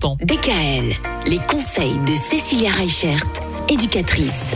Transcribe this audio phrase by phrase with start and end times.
[0.00, 0.16] instant.
[0.22, 0.94] DKL,
[1.26, 3.24] les conseils de Cécilia Reichert,
[3.68, 4.46] éducatrice.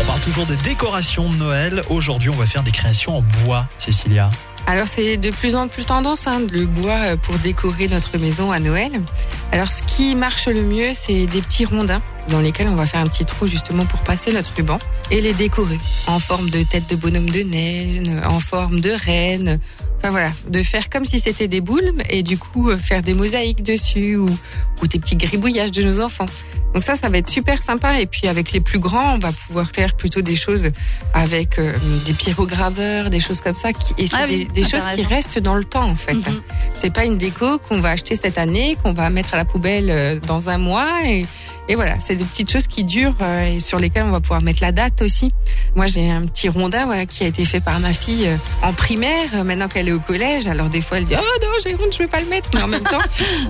[0.00, 1.82] On parle toujours des décorations de Noël.
[1.90, 4.30] Aujourd'hui, on va faire des créations en bois, Cécilia.
[4.66, 8.50] Alors c'est de plus en plus tendance, hein, le bois euh, pour décorer notre maison
[8.50, 8.90] à Noël.
[9.52, 13.00] Alors ce qui marche le mieux, c'est des petits rondins dans lesquels on va faire
[13.00, 14.80] un petit trou justement pour passer notre ruban
[15.12, 15.78] et les décorer
[16.08, 19.60] en forme de tête de bonhomme de neige, en forme de reine.
[19.98, 23.14] Enfin voilà, de faire comme si c'était des boules et du coup euh, faire des
[23.14, 24.28] mosaïques dessus ou,
[24.82, 26.26] ou des petits gribouillages de nos enfants.
[26.76, 28.00] Donc ça, ça va être super sympa.
[28.02, 30.68] Et puis avec les plus grands, on va pouvoir faire plutôt des choses
[31.14, 31.72] avec euh,
[32.04, 33.72] des pyrograveurs, des choses comme ça.
[33.72, 36.12] Qui, et c'est Ah des, oui, des choses qui restent dans le temps en fait.
[36.12, 36.42] Mhm.
[36.74, 39.90] C'est pas une déco qu'on va acheter cette année, qu'on va mettre à la poubelle
[39.90, 40.90] euh, dans un mois.
[41.06, 41.24] Et,
[41.68, 44.42] et voilà, c'est des petites choses qui durent euh, et sur lesquelles on va pouvoir
[44.42, 45.32] mettre la date aussi.
[45.76, 48.74] Moi, j'ai un petit rondin voilà, qui a été fait par ma fille euh, en
[48.74, 49.44] primaire.
[49.46, 51.98] Maintenant qu'elle est au collège, alors des fois elle dit oh non j'ai honte, je
[52.00, 52.50] vais pas le mettre.
[52.52, 53.00] Mais en même temps,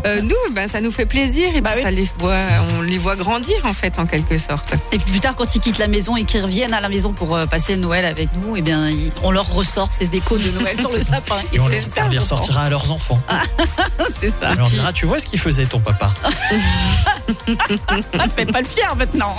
[0.23, 1.83] nous, ben ça nous fait plaisir et Bah oui.
[1.83, 2.37] ça les voit,
[2.79, 4.75] on les voit grandir en fait en quelque sorte.
[4.93, 7.13] Et puis plus tard, quand ils quittent la maison et qu'ils reviennent à la maison
[7.13, 8.91] pour euh, passer Noël avec nous, eh bien,
[9.23, 11.41] on leur ressort ces décos de Noël sur le sapin.
[11.53, 13.21] Et on ça, on les ressortira à leurs enfants.
[13.27, 14.09] pense.
[14.21, 14.53] C'est ça.
[14.53, 16.13] On leur dira, tu vois ce qu'il faisait ton papa?
[18.19, 19.37] Ah, fais pas le fier maintenant.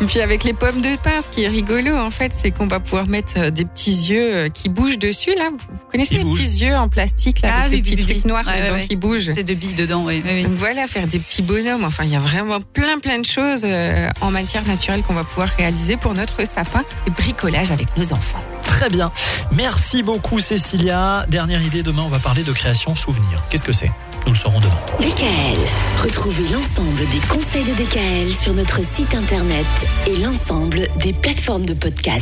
[0.00, 2.66] Et puis avec les pommes de pin, ce qui est rigolo en fait, c'est qu'on
[2.66, 5.50] va pouvoir mettre euh, des petits yeux euh, qui bougent dessus là.
[5.50, 6.38] Vous connaissez les bougent.
[6.40, 8.28] petits yeux en plastique là, Ah avec oui, les petits oui, trucs oui.
[8.30, 9.32] noirs Ouais, dedans ouais, qui bougent.
[9.34, 10.22] J'ai de billes dedans, oui.
[10.24, 10.42] oui, oui.
[10.44, 11.84] Donc voilà, faire des petits bonhommes.
[11.84, 15.24] Enfin, il y a vraiment plein plein de choses euh, en matière naturelle qu'on va
[15.24, 18.42] pouvoir réaliser pour notre sapin et bricolage avec nos enfants.
[18.64, 19.12] Très bien.
[19.52, 21.24] Merci beaucoup, Cécilia.
[21.28, 23.42] Dernière idée, demain, on va parler de création souvenir.
[23.50, 23.90] Qu'est-ce que c'est?
[24.26, 24.70] Nous le saurons demain.
[25.00, 25.58] DKL,
[26.02, 29.66] retrouvez l'ensemble des conseils de DKL sur notre site internet
[30.06, 32.20] et l'ensemble des plateformes de podcast.